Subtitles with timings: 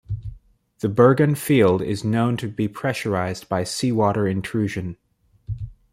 [0.79, 4.97] The Burgan field is known to be pressurized by seawater intrusion.